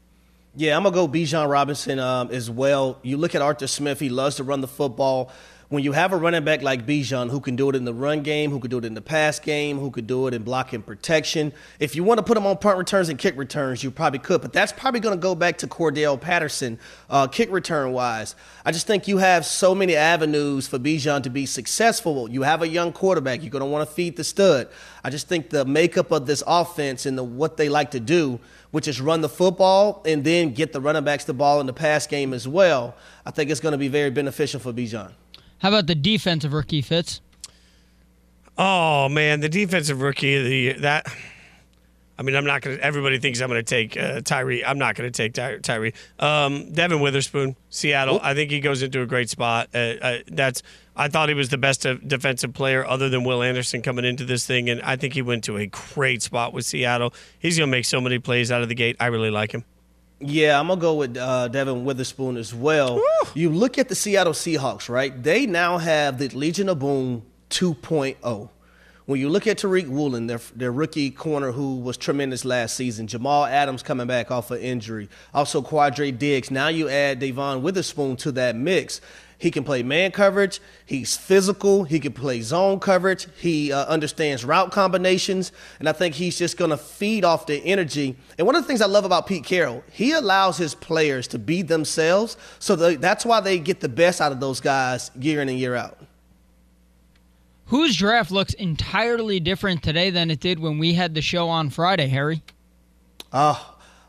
[0.58, 2.98] Yeah, I'm gonna go Bijan Robinson um, as well.
[3.02, 5.30] You look at Arthur Smith; he loves to run the football.
[5.68, 8.22] When you have a running back like Bijan who can do it in the run
[8.22, 10.80] game, who can do it in the pass game, who could do it in blocking
[10.80, 14.20] protection, if you want to put him on punt returns and kick returns, you probably
[14.20, 14.40] could.
[14.40, 16.78] But that's probably going to go back to Cordarrelle Patterson,
[17.10, 18.34] uh, kick return wise.
[18.64, 22.30] I just think you have so many avenues for Bijan to be successful.
[22.30, 24.68] You have a young quarterback; you're going to want to feed the stud.
[25.04, 28.40] I just think the makeup of this offense and the what they like to do
[28.70, 31.72] which is run the football and then get the running backs the ball in the
[31.72, 32.94] pass game as well.
[33.24, 35.12] I think it's going to be very beneficial for Bijan.
[35.58, 37.20] How about the defensive rookie Fitz?
[38.58, 40.74] Oh man, the defensive rookie of the year.
[40.74, 41.06] That
[42.18, 42.82] I mean, I'm not going to.
[42.82, 44.64] Everybody thinks I'm going to take uh, Tyree.
[44.64, 45.92] I'm not going to take Ty- Tyree.
[46.18, 48.20] Um, Devon Witherspoon, Seattle.
[48.22, 49.68] I think he goes into a great spot.
[49.74, 50.62] Uh, uh, that's.
[50.98, 54.46] I thought he was the best defensive player other than Will Anderson coming into this
[54.46, 57.12] thing, and I think he went to a great spot with Seattle.
[57.38, 58.96] He's going to make so many plays out of the gate.
[58.98, 59.64] I really like him.
[60.18, 62.94] Yeah, I'm gonna go with uh, Devon Witherspoon as well.
[62.96, 63.02] Woo!
[63.34, 65.22] You look at the Seattle Seahawks, right?
[65.22, 68.48] They now have the Legion of Boom 2.0.
[69.06, 73.06] When you look at Tariq Woolen, their, their rookie corner who was tremendous last season,
[73.06, 76.50] Jamal Adams coming back off of injury, also Quandre Diggs.
[76.50, 79.00] Now you add Devon Witherspoon to that mix.
[79.38, 80.60] He can play man coverage.
[80.86, 81.84] He's physical.
[81.84, 83.28] He can play zone coverage.
[83.38, 85.52] He uh, understands route combinations.
[85.78, 88.16] And I think he's just going to feed off the energy.
[88.38, 91.38] And one of the things I love about Pete Carroll, he allows his players to
[91.38, 92.36] be themselves.
[92.58, 95.58] So the, that's why they get the best out of those guys year in and
[95.60, 95.96] year out.
[97.66, 101.70] Whose draft looks entirely different today than it did when we had the show on
[101.70, 102.42] Friday, Harry?
[103.32, 103.60] Uh,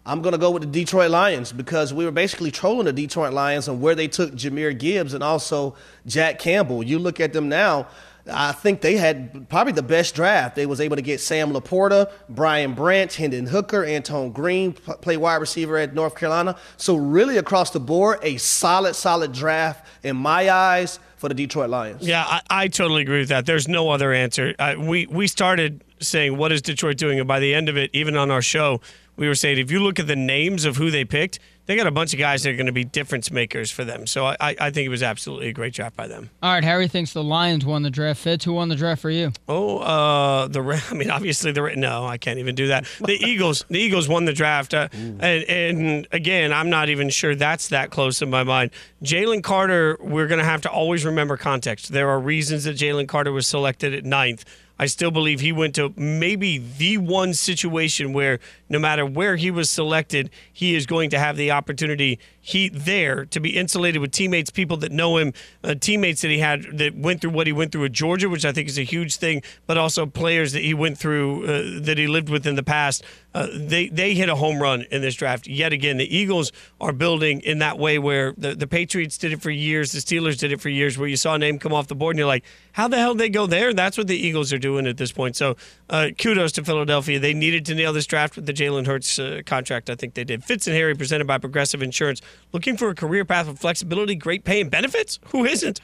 [0.06, 3.34] I'm going to go with the Detroit Lions because we were basically trolling the Detroit
[3.34, 6.84] Lions on where they took Jahmyr Gibbs and also Jack Campbell.
[6.84, 7.88] You look at them now,
[8.30, 10.56] I think they had probably the best draft.
[10.56, 15.36] They was able to get Sam LaPorta, Brian Branch, Hendon Hooker, Antoine Green, play wide
[15.36, 16.58] receiver at North Carolina.
[16.78, 21.70] So really across the board, a solid, solid draft in my eyes for the Detroit
[21.70, 22.08] Lions.
[22.08, 23.46] Yeah, I, I totally agree with that.
[23.46, 24.54] There's no other answer.
[24.60, 27.90] Uh, we we started saying what is Detroit doing, and by the end of it,
[27.94, 28.82] even on our show,
[29.18, 31.86] we were saying if you look at the names of who they picked, they got
[31.86, 34.08] a bunch of guys that are going to be difference makers for them.
[34.08, 36.30] So I, I think it was absolutely a great draft by them.
[36.42, 38.22] All right, Harry thinks the Lions won the draft.
[38.22, 39.34] Fitz, who won the draft for you?
[39.50, 42.86] Oh, uh, the I mean, obviously the no, I can't even do that.
[43.02, 47.36] The Eagles, the Eagles won the draft, uh, and, and again, I'm not even sure
[47.36, 48.72] that's that close in my mind.
[49.04, 51.92] Jalen Carter, we're going to have to always remember context.
[51.92, 54.46] There are reasons that Jalen Carter was selected at ninth.
[54.80, 59.52] I still believe he went to maybe the one situation where no matter where he
[59.52, 64.12] was selected, he is going to have the opportunity he there to be insulated with
[64.12, 67.52] teammates, people that know him, uh, teammates that he had that went through what he
[67.52, 70.62] went through at Georgia, which I think is a huge thing, but also players that
[70.62, 73.04] he went through uh, that he lived with in the past.
[73.34, 75.98] Uh, they they hit a home run in this draft yet again.
[75.98, 79.92] The Eagles are building in that way where the, the Patriots did it for years,
[79.92, 82.16] the Steelers did it for years, where you saw a name come off the board
[82.16, 83.74] and you're like, how the hell did they go there?
[83.74, 85.36] That's what the Eagles are doing at this point.
[85.36, 85.58] So
[85.90, 87.20] uh, kudos to Philadelphia.
[87.20, 89.90] They needed to nail this draft with the Jalen Hurts uh, contract.
[89.90, 90.44] I think they did.
[90.44, 92.22] Fitz and Harry presented by Progressive Insurance.
[92.52, 95.20] Looking for a career path with flexibility, great pay, and benefits?
[95.28, 95.82] Who isn't?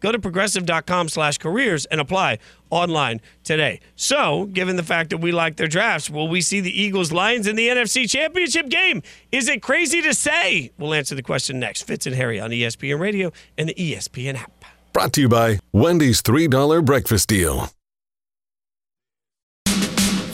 [0.00, 2.38] Go to progressive.com slash careers and apply
[2.70, 3.80] online today.
[3.96, 7.46] So, given the fact that we like their drafts, will we see the Eagles Lions
[7.46, 9.02] in the NFC Championship game?
[9.32, 10.72] Is it crazy to say?
[10.78, 11.82] We'll answer the question next.
[11.82, 14.64] Fitz and Harry on ESPN Radio and the ESPN app.
[14.92, 17.68] Brought to you by Wendy's $3 breakfast deal.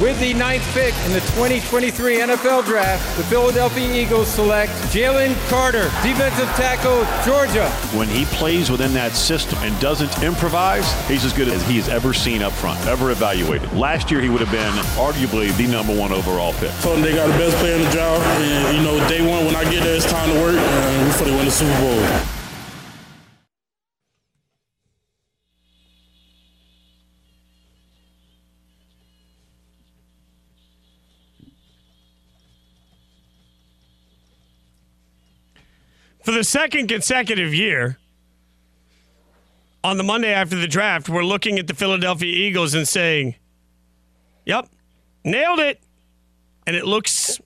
[0.00, 5.90] With the ninth pick in the 2023 NFL Draft, the Philadelphia Eagles select Jalen Carter,
[6.02, 7.68] defensive tackle, Georgia.
[7.94, 12.14] When he plays within that system and doesn't improvise, he's as good as he's ever
[12.14, 13.70] seen up front, ever evaluated.
[13.74, 16.72] Last year, he would have been arguably the number one overall pick.
[16.80, 19.44] Told them they got the best player in the draft, and you know, day one
[19.44, 21.78] when I get there, it's time to work, and we're going to win the Super
[21.78, 22.39] Bowl.
[36.30, 37.98] For the second consecutive year,
[39.82, 43.34] on the Monday after the draft, we're looking at the Philadelphia Eagles and saying,
[44.46, 44.68] Yep,
[45.24, 45.80] nailed it.
[46.68, 47.40] And it looks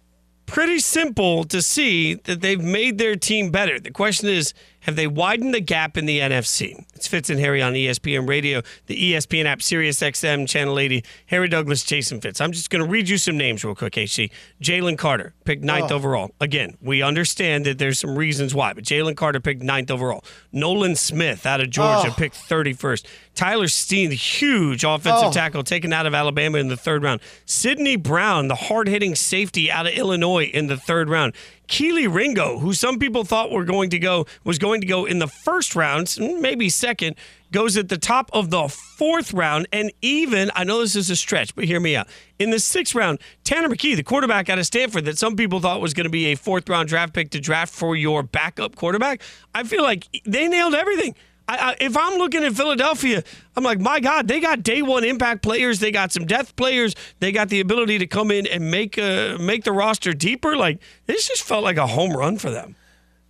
[0.44, 3.80] pretty simple to see that they've made their team better.
[3.80, 4.52] The question is,
[4.84, 6.84] have they widened the gap in the NFC?
[6.94, 11.48] It's Fitz and Harry on ESPN Radio, the ESPN app, Sirius XM, Channel 80, Harry
[11.48, 12.40] Douglas, Jason Fitz.
[12.40, 14.30] I'm just going to read you some names real quick, HC.
[14.62, 15.96] Jalen Carter, picked ninth oh.
[15.96, 16.32] overall.
[16.38, 20.22] Again, we understand that there's some reasons why, but Jalen Carter picked ninth overall.
[20.52, 22.14] Nolan Smith out of Georgia oh.
[22.14, 23.06] picked 31st.
[23.34, 25.32] Tyler Steen, the huge offensive oh.
[25.32, 27.20] tackle taken out of Alabama in the third round.
[27.46, 31.34] Sydney Brown, the hard hitting safety out of Illinois in the third round.
[31.66, 35.18] Kelee Ringo, who some people thought were going to go was going to go in
[35.18, 37.16] the first round, maybe second,
[37.50, 41.16] goes at the top of the fourth round, and even I know this is a
[41.16, 42.08] stretch, but hear me out.
[42.38, 45.80] In the sixth round, Tanner McKee, the quarterback out of Stanford, that some people thought
[45.80, 49.22] was going to be a fourth round draft pick to draft for your backup quarterback,
[49.54, 51.14] I feel like they nailed everything.
[51.46, 53.22] I, I, if I'm looking at Philadelphia,
[53.56, 55.78] I'm like, my God, they got day one impact players.
[55.78, 56.94] They got some depth players.
[57.20, 60.56] They got the ability to come in and make uh, make the roster deeper.
[60.56, 62.76] Like this just felt like a home run for them.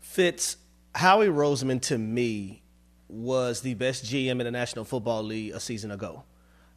[0.01, 0.59] Fitz
[0.95, 2.63] Howie Roseman to me
[3.09, 6.25] was the best GM in the National Football League a season ago.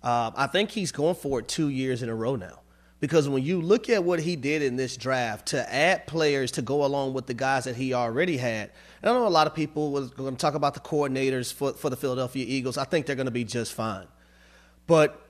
[0.04, 2.62] Uh, I think he's going for it two years in a row now.
[3.00, 6.64] Because when you look at what he did in this draft to add players to
[6.64, 8.72] go along with the guys that he already had,
[9.04, 11.74] I don't know a lot of people were going to talk about the coordinators for,
[11.74, 12.78] for the Philadelphia Eagles.
[12.78, 14.08] I think they're going to be just fine.
[14.88, 15.22] But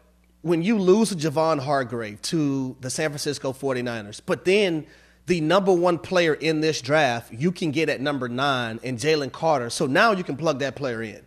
[0.41, 4.85] when you lose Javon Hargrave to the San Francisco 49ers, but then
[5.25, 9.31] the number one player in this draft you can get at number nine and Jalen
[9.31, 11.25] Carter, so now you can plug that player in.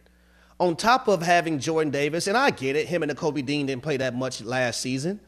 [0.59, 3.83] On top of having Jordan Davis, and I get it, him and Kobe Dean didn't
[3.83, 5.21] play that much last season,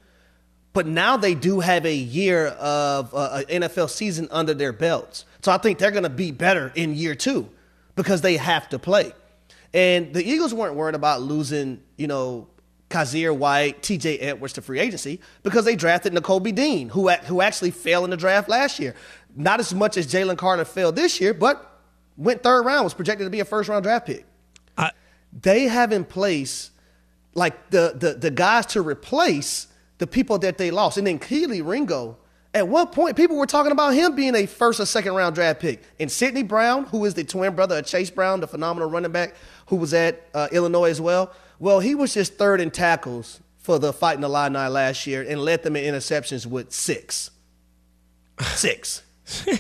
[0.72, 5.24] but now they do have a year of uh, NFL season under their belts.
[5.42, 7.48] So I think they're going to be better in year two
[7.96, 9.12] because they have to play.
[9.74, 12.48] And the Eagles weren't worried about losing, you know,
[12.90, 17.70] Kyzir White, TJ Edwards to free agency because they drafted Nakobe Dean, who, who actually
[17.70, 18.94] fell in the draft last year.
[19.34, 21.80] Not as much as Jalen Carter fell this year, but
[22.16, 24.26] went third round, was projected to be a first round draft pick.
[24.76, 24.90] I,
[25.32, 26.70] they have in place
[27.34, 30.98] like the, the, the guys to replace the people that they lost.
[30.98, 32.18] And then Kelee Ringo
[32.54, 35.60] at one point, people were talking about him being a first or second round draft
[35.60, 35.82] pick.
[35.98, 39.34] And Sydney Brown, who is the twin brother of Chase Brown, the phenomenal running back
[39.66, 43.78] who was at uh, Illinois as well, well, he was just third in tackles for
[43.78, 47.30] the Fighting Illini last year and led them in interceptions with six.
[48.54, 49.02] Six.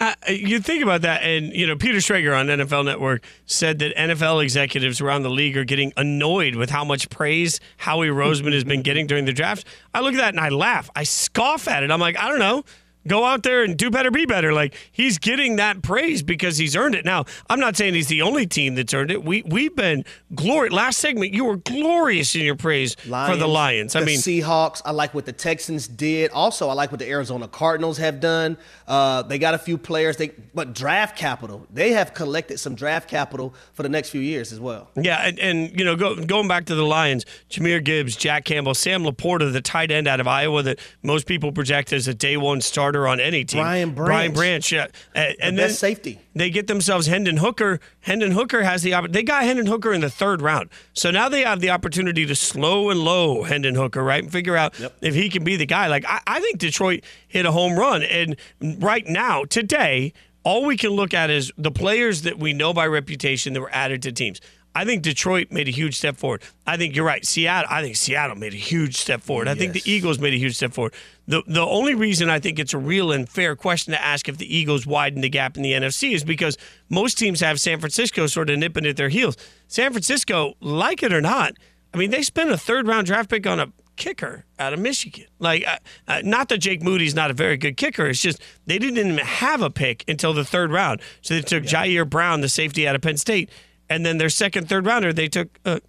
[0.00, 3.94] Uh, you think about that, and you know Peter Schrager on NFL Network said that
[3.94, 8.64] NFL executives around the league are getting annoyed with how much praise Howie Roseman has
[8.64, 9.64] been getting during the draft.
[9.94, 10.90] I look at that and I laugh.
[10.96, 11.92] I scoff at it.
[11.92, 12.64] I'm like, I don't know
[13.06, 14.52] go out there and do better, be better.
[14.52, 17.04] Like he's getting that praise because he's earned it.
[17.04, 19.24] Now, I'm not saying he's the only team that's earned it.
[19.24, 20.70] We we've been glory.
[20.70, 23.96] Last segment, you were glorious in your praise Lions, for the Lions.
[23.96, 24.82] I the mean, Seahawks.
[24.84, 26.30] I like what the Texans did.
[26.32, 28.56] Also, I like what the Arizona Cardinals have done.
[28.86, 30.16] Uh, they got a few players.
[30.16, 31.66] They but draft capital.
[31.72, 34.90] They have collected some draft capital for the next few years as well.
[34.96, 38.74] Yeah, and, and you know, go, going back to the Lions, Jahmyr Gibbs, Jack Campbell,
[38.74, 42.36] Sam LaPorta, the tight end out of Iowa that most people project as a day
[42.36, 43.60] one starter starter on any team.
[43.60, 44.06] Brian Branch.
[44.06, 44.86] Brian Branch, yeah.
[45.14, 46.20] And, and then safety.
[46.34, 47.80] They get themselves Hendon Hooker.
[48.00, 49.20] Hendon Hooker has the opportunity.
[49.20, 50.70] they got Hendon Hooker in the third round.
[50.92, 54.22] So now they have the opportunity to slow and low Hendon Hooker, right?
[54.22, 54.96] And figure out yep.
[55.00, 55.88] if he can be the guy.
[55.88, 58.02] Like I, I think Detroit hit a home run.
[58.02, 60.12] And right now, today,
[60.44, 63.72] all we can look at is the players that we know by reputation that were
[63.72, 64.40] added to teams.
[64.74, 66.42] I think Detroit made a huge step forward.
[66.66, 67.24] I think you're right.
[67.26, 67.68] Seattle.
[67.70, 69.48] I think Seattle made a huge step forward.
[69.48, 70.94] I think the Eagles made a huge step forward.
[71.26, 74.38] The the only reason I think it's a real and fair question to ask if
[74.38, 76.56] the Eagles widen the gap in the NFC is because
[76.88, 79.36] most teams have San Francisco sort of nipping at their heels.
[79.68, 81.54] San Francisco, like it or not,
[81.92, 85.26] I mean, they spent a third round draft pick on a kicker out of Michigan.
[85.38, 85.76] Like, uh,
[86.08, 88.06] uh, not that Jake Moody's not a very good kicker.
[88.06, 91.00] It's just they didn't even have a pick until the third round.
[91.20, 93.50] So they took Ji'Ayir Brown, the safety out of Penn State,
[93.94, 95.80] and then their second, third rounder, they took a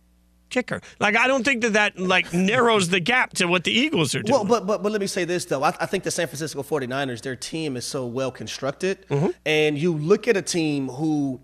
[0.50, 0.82] kicker.
[1.00, 4.22] Like, I don't think that that like narrows the gap to what the Eagles are
[4.22, 4.34] doing.
[4.34, 5.64] Well, but, but but let me say this though.
[5.64, 9.28] I, I think the San Francisco 49ers, their team is so well constructed, Mm-hmm.
[9.46, 11.42] and you look at a team who,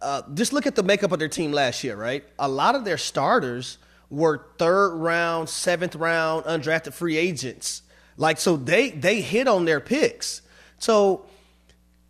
[0.00, 2.24] uh, just look at the makeup of their team last year, right?
[2.38, 3.78] A lot of their starters
[4.10, 7.82] were third round, seventh round undrafted free agents.
[8.16, 10.42] Like so, they they hit on their picks.
[10.78, 11.24] So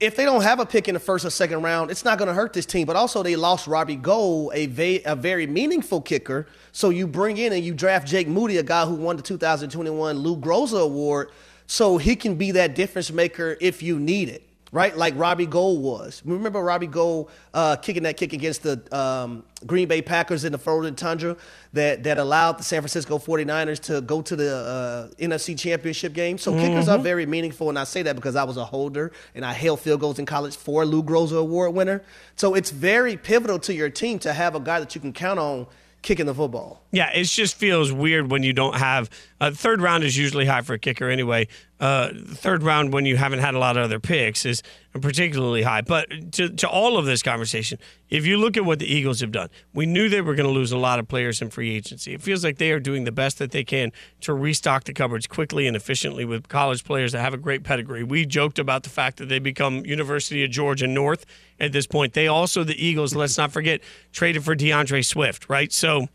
[0.02, 2.26] if they don't have a pick in the first or second round, it's not going
[2.26, 2.86] to hurt this team.
[2.86, 6.48] But also, they lost Robbie Gould, a, va- a very meaningful kicker.
[6.72, 10.16] So you bring in and you draft Jake Moody, a guy who won the 2021
[10.16, 11.30] Lou Groza Award,
[11.68, 14.42] so he can be that difference maker if you need it,
[14.72, 14.96] right?
[14.96, 16.22] Like Robbie Gould was.
[16.24, 20.58] Remember Robbie Gould uh, kicking that kick against the um, Green Bay Packers in the
[20.58, 21.36] frozen tundra
[21.74, 26.38] that, that allowed the San Francisco 49ers to go to the uh, NFC Championship game.
[26.38, 29.44] So kickers are very meaningful, and I say that because I was a holder and
[29.44, 32.02] I held field goals in college for Lou Groza Award winner.
[32.36, 35.38] So it's very pivotal to your team to have a guy that you can count
[35.38, 35.66] on
[36.02, 36.82] kicking the football.
[36.90, 39.08] Yeah, it just feels weird when you don't have
[39.40, 41.48] uh, third round is usually high for a kicker anyway.
[41.82, 44.62] Uh, third round when you haven't had a lot of other picks is
[44.92, 45.80] particularly high.
[45.80, 49.32] But to, to all of this conversation, if you look at what the Eagles have
[49.32, 52.14] done, we knew they were going to lose a lot of players in free agency.
[52.14, 55.26] It feels like they are doing the best that they can to restock the cupboards
[55.26, 58.04] quickly and efficiently with college players that have a great pedigree.
[58.04, 61.26] We joked about the fact that they become University of Georgia North
[61.58, 62.12] at this point.
[62.12, 63.80] They also, the Eagles, let's not forget,
[64.12, 65.72] traded for D'Andre Swift, right?
[65.72, 66.06] So.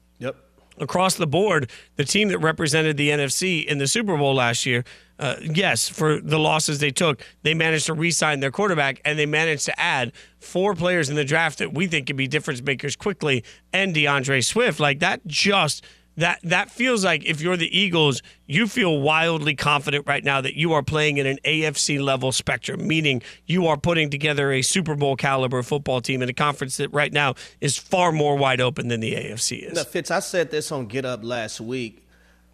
[0.79, 4.83] Across the board, the team that represented the NFC in the Super Bowl last year,
[5.19, 9.25] uh, yes, for the losses they took, they managed to re-sign their quarterback and they
[9.25, 12.95] managed to add four players in the draft that we think can be difference makers
[12.95, 14.79] quickly, and D'Andre Swift.
[14.79, 15.83] Like that, just
[16.17, 20.55] that that feels like if you're the Eagles, you feel wildly confident right now that
[20.55, 24.95] you are playing in an AFC level spectrum, meaning you are putting together a Super
[24.95, 28.87] Bowl caliber football team in a conference that right now is far more wide open
[28.87, 29.73] than the AFC is.
[29.73, 32.05] Now, Fitz, I said this on Get Up last week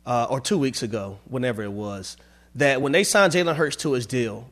[0.05, 2.17] uh, or two weeks ago, whenever it was,
[2.55, 4.49] that when they signed Jalen Hurts to his deal,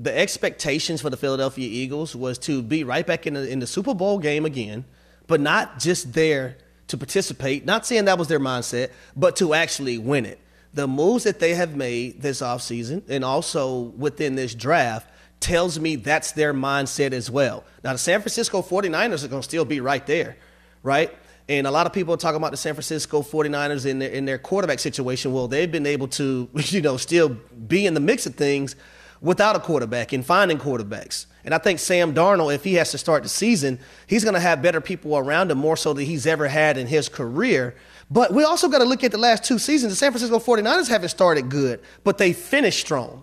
[0.00, 3.66] the expectations for the Philadelphia Eagles was to be right back in the, in the
[3.66, 4.84] Super Bowl game again,
[5.26, 6.56] but not just there
[6.90, 10.38] to participate, not saying that was their mindset, but to actually win it.
[10.74, 15.08] The moves that they have made this offseason and also within this draft
[15.40, 17.64] tells me that's their mindset as well.
[17.82, 20.36] Now, the San Francisco 49ers are going to still be right there,
[20.82, 21.12] right?
[21.48, 24.24] And a lot of people are talking about the San Francisco 49ers in their, in
[24.24, 25.32] their quarterback situation.
[25.32, 28.76] Well, they've been able to, you know, still be in the mix of things
[29.20, 31.26] without a quarterback and finding quarterbacks.
[31.44, 34.40] And I think Sam Darnold, if he has to start the season, he's going to
[34.40, 37.74] have better people around him more so than he's ever had in his career.
[38.10, 39.92] But we also got to look at the last two seasons.
[39.92, 43.22] The San Francisco 49ers haven't started good, but they finished strong.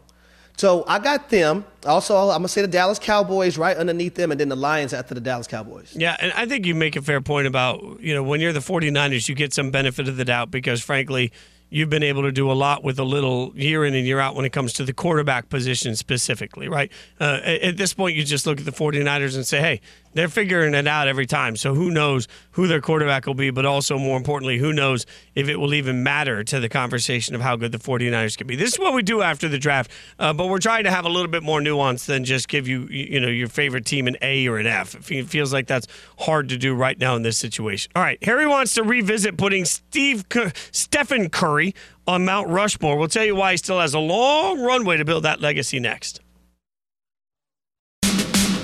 [0.58, 1.66] So I got them.
[1.86, 5.14] Also, I'm to say the Dallas Cowboys right underneath them, and then the Lions after
[5.14, 5.96] the Dallas Cowboys.
[5.96, 8.60] Yeah, and I think you make a fair point about, you know, when you're the
[8.60, 11.32] 49ers, you get some benefit of the doubt because, frankly,
[11.70, 14.36] you've been able to do a lot with a little year in and year out
[14.36, 16.92] when it comes to the quarterback position specifically, right?
[17.20, 19.82] Uh, at, at this point, you just look at the 49ers and say, hey,
[20.18, 21.56] they're figuring it out every time.
[21.56, 25.06] So who knows who their quarterback will be, but also more importantly, who knows
[25.36, 28.56] if it will even matter to the conversation of how good the 49ers can be.
[28.56, 31.10] This is what we do after the draft, uh, but we're trying to have a
[31.10, 34.48] little bit more nuance than just give you, you know, your favorite team an A
[34.48, 35.12] or an F.
[35.12, 35.88] It feels like that's
[36.20, 37.92] hard to do right now in this situation.
[37.96, 40.26] All right, Harry wants to revisit putting Steve
[40.72, 41.76] Stephen Curry
[42.08, 42.98] on Mount Rushmore.
[42.98, 46.22] We'll tell you why he still has a long runway to build that legacy next.